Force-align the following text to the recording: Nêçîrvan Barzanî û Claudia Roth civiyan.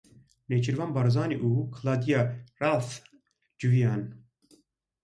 Nêçîrvan 0.49 0.91
Barzanî 0.95 1.37
û 1.49 1.51
Claudia 1.75 2.21
Roth 2.61 2.93
civiyan. 3.59 4.01